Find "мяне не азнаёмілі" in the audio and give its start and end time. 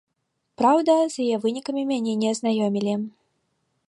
1.91-2.93